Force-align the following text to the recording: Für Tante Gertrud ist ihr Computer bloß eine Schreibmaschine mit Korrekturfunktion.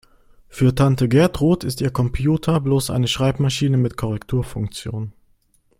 Für 0.49 0.73
Tante 0.73 1.07
Gertrud 1.07 1.63
ist 1.63 1.79
ihr 1.79 1.91
Computer 1.91 2.59
bloß 2.59 2.89
eine 2.89 3.07
Schreibmaschine 3.07 3.77
mit 3.77 3.97
Korrekturfunktion. 3.97 5.13